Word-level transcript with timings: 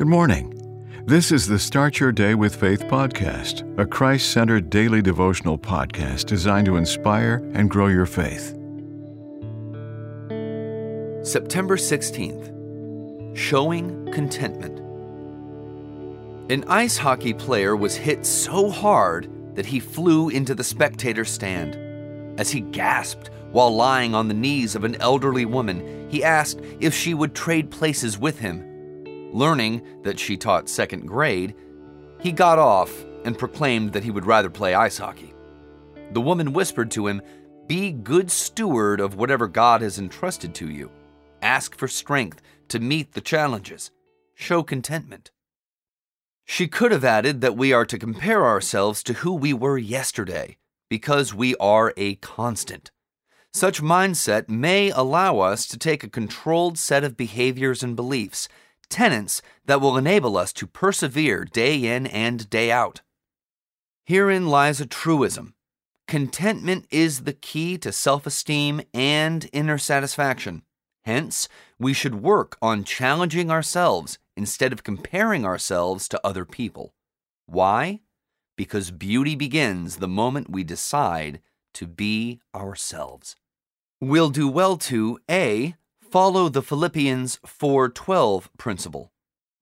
Good 0.00 0.08
morning. 0.08 1.04
This 1.04 1.30
is 1.30 1.46
the 1.46 1.58
Start 1.58 2.00
Your 2.00 2.10
Day 2.10 2.34
with 2.34 2.56
Faith 2.56 2.84
podcast, 2.84 3.78
a 3.78 3.84
Christ 3.84 4.30
centered 4.30 4.70
daily 4.70 5.02
devotional 5.02 5.58
podcast 5.58 6.24
designed 6.24 6.64
to 6.68 6.78
inspire 6.78 7.46
and 7.52 7.68
grow 7.68 7.88
your 7.88 8.06
faith. 8.06 8.56
September 11.22 11.76
16th 11.76 13.36
Showing 13.36 14.10
Contentment. 14.10 14.78
An 16.50 16.64
ice 16.66 16.96
hockey 16.96 17.34
player 17.34 17.76
was 17.76 17.94
hit 17.94 18.24
so 18.24 18.70
hard 18.70 19.28
that 19.54 19.66
he 19.66 19.80
flew 19.80 20.30
into 20.30 20.54
the 20.54 20.64
spectator 20.64 21.26
stand. 21.26 21.76
As 22.40 22.50
he 22.50 22.62
gasped 22.62 23.28
while 23.52 23.76
lying 23.76 24.14
on 24.14 24.28
the 24.28 24.32
knees 24.32 24.74
of 24.74 24.84
an 24.84 24.96
elderly 25.02 25.44
woman, 25.44 26.08
he 26.08 26.24
asked 26.24 26.62
if 26.80 26.94
she 26.94 27.12
would 27.12 27.34
trade 27.34 27.70
places 27.70 28.16
with 28.16 28.38
him. 28.38 28.69
Learning 29.32 30.02
that 30.02 30.18
she 30.18 30.36
taught 30.36 30.68
second 30.68 31.06
grade, 31.06 31.54
he 32.20 32.32
got 32.32 32.58
off 32.58 33.04
and 33.24 33.38
proclaimed 33.38 33.92
that 33.92 34.04
he 34.04 34.10
would 34.10 34.26
rather 34.26 34.50
play 34.50 34.74
ice 34.74 34.98
hockey. 34.98 35.34
The 36.12 36.20
woman 36.20 36.52
whispered 36.52 36.90
to 36.92 37.06
him, 37.06 37.22
Be 37.66 37.92
good 37.92 38.30
steward 38.30 39.00
of 39.00 39.14
whatever 39.14 39.46
God 39.46 39.82
has 39.82 39.98
entrusted 39.98 40.54
to 40.56 40.68
you. 40.68 40.90
Ask 41.42 41.76
for 41.76 41.88
strength 41.88 42.42
to 42.68 42.80
meet 42.80 43.12
the 43.12 43.20
challenges. 43.20 43.90
Show 44.34 44.62
contentment. 44.62 45.30
She 46.44 46.66
could 46.66 46.90
have 46.90 47.04
added 47.04 47.40
that 47.40 47.56
we 47.56 47.72
are 47.72 47.86
to 47.86 47.98
compare 47.98 48.44
ourselves 48.44 49.04
to 49.04 49.12
who 49.12 49.32
we 49.34 49.52
were 49.52 49.78
yesterday, 49.78 50.56
because 50.88 51.32
we 51.32 51.54
are 51.56 51.94
a 51.96 52.16
constant. 52.16 52.90
Such 53.52 53.82
mindset 53.82 54.48
may 54.48 54.90
allow 54.90 55.38
us 55.38 55.66
to 55.68 55.78
take 55.78 56.02
a 56.02 56.08
controlled 56.08 56.76
set 56.78 57.04
of 57.04 57.16
behaviors 57.16 57.82
and 57.82 57.94
beliefs 57.94 58.48
tenets 58.90 59.40
that 59.64 59.80
will 59.80 59.96
enable 59.96 60.36
us 60.36 60.52
to 60.54 60.66
persevere 60.66 61.44
day 61.44 61.86
in 61.86 62.06
and 62.06 62.50
day 62.50 62.70
out. 62.70 63.00
Herein 64.04 64.48
lies 64.48 64.80
a 64.80 64.86
truism 64.86 65.54
contentment 66.10 66.84
is 66.90 67.20
the 67.20 67.32
key 67.32 67.78
to 67.78 67.92
self 67.92 68.26
esteem 68.26 68.82
and 68.92 69.48
inner 69.52 69.78
satisfaction. 69.78 70.62
Hence, 71.04 71.48
we 71.78 71.92
should 71.92 72.16
work 72.16 72.58
on 72.60 72.82
challenging 72.82 73.48
ourselves 73.48 74.18
instead 74.36 74.72
of 74.72 74.82
comparing 74.82 75.46
ourselves 75.46 76.08
to 76.08 76.20
other 76.26 76.44
people. 76.44 76.94
Why? 77.46 78.00
Because 78.56 78.90
beauty 78.90 79.36
begins 79.36 79.96
the 79.96 80.08
moment 80.08 80.50
we 80.50 80.64
decide 80.64 81.40
to 81.74 81.86
be 81.86 82.40
ourselves. 82.54 83.36
We'll 84.00 84.30
do 84.30 84.48
well 84.48 84.76
to 84.78 85.20
A 85.30 85.76
follow 86.10 86.48
the 86.48 86.62
Philippians 86.62 87.38
4:12 87.46 88.48
principle. 88.58 89.12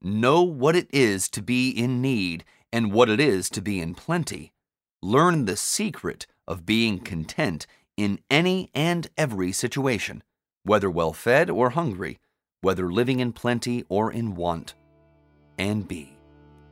Know 0.00 0.42
what 0.42 0.76
it 0.76 0.88
is 0.90 1.28
to 1.30 1.42
be 1.42 1.68
in 1.68 2.00
need 2.00 2.44
and 2.72 2.90
what 2.92 3.10
it 3.10 3.20
is 3.20 3.50
to 3.50 3.60
be 3.60 3.80
in 3.80 3.94
plenty. 3.94 4.52
Learn 5.02 5.44
the 5.44 5.56
secret 5.56 6.26
of 6.46 6.64
being 6.64 7.00
content 7.00 7.66
in 7.98 8.20
any 8.30 8.70
and 8.74 9.08
every 9.18 9.52
situation, 9.52 10.22
whether 10.62 10.90
well 10.90 11.12
fed 11.12 11.50
or 11.50 11.70
hungry, 11.70 12.18
whether 12.62 12.90
living 12.90 13.20
in 13.20 13.32
plenty 13.32 13.84
or 13.90 14.10
in 14.10 14.34
want. 14.34 14.74
And 15.58 15.86
B. 15.86 16.16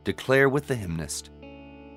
Declare 0.04 0.48
with 0.48 0.68
the 0.68 0.76
hymnist 0.76 1.30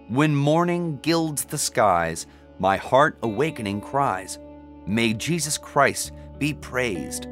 When 0.10 0.36
morning 0.36 1.00
gilds 1.02 1.46
the 1.46 1.58
skies, 1.58 2.28
my 2.58 2.76
heart 2.76 3.18
awakening 3.24 3.80
cries, 3.80 4.38
May 4.86 5.14
Jesus 5.14 5.58
Christ 5.58 6.12
be 6.40 6.54
praised 6.54 7.28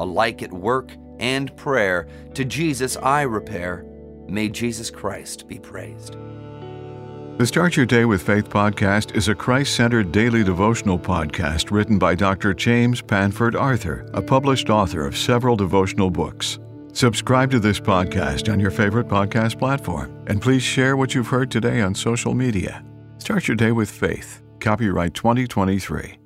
alike 0.00 0.42
at 0.42 0.52
work 0.52 0.92
and 1.18 1.54
prayer, 1.56 2.08
to 2.34 2.44
Jesus 2.44 2.96
I 2.96 3.22
repair. 3.22 3.84
May 4.26 4.48
Jesus 4.48 4.90
Christ 4.90 5.46
be 5.46 5.58
praised. 5.58 6.16
The 7.38 7.46
Start 7.46 7.76
Your 7.76 7.86
Day 7.86 8.04
with 8.04 8.22
Faith 8.22 8.50
podcast 8.50 9.16
is 9.16 9.28
a 9.28 9.34
Christ 9.34 9.74
centered 9.74 10.12
daily 10.12 10.44
devotional 10.44 10.98
podcast 10.98 11.70
written 11.70 11.98
by 11.98 12.14
Dr. 12.14 12.52
James 12.52 13.00
Panford 13.00 13.58
Arthur, 13.58 14.06
a 14.12 14.20
published 14.20 14.68
author 14.68 15.06
of 15.06 15.16
several 15.16 15.56
devotional 15.56 16.10
books. 16.10 16.58
Subscribe 16.92 17.50
to 17.52 17.58
this 17.58 17.80
podcast 17.80 18.52
on 18.52 18.60
your 18.60 18.70
favorite 18.70 19.08
podcast 19.08 19.58
platform, 19.58 20.22
and 20.26 20.42
please 20.42 20.62
share 20.62 20.96
what 20.96 21.14
you've 21.14 21.28
heard 21.28 21.50
today 21.50 21.80
on 21.80 21.94
social 21.94 22.34
media. 22.34 22.84
Start 23.18 23.48
your 23.48 23.56
day 23.56 23.72
with 23.72 23.90
faith. 23.90 24.42
Copyright 24.60 25.14
2023. 25.14 26.19